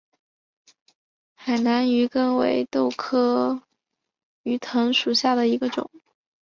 [1.35, 3.61] 海南鱼藤为豆科
[4.41, 5.91] 鱼藤属下的一个种。